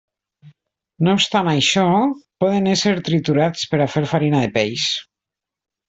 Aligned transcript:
No 1.07 1.13
obstant 1.17 1.49
això, 1.51 1.83
poden 2.45 2.73
ésser 2.73 2.95
triturats 3.11 3.69
per 3.75 3.83
a 3.85 3.89
fer 3.97 4.05
farina 4.15 4.45
de 4.47 4.53
peix. 4.59 4.91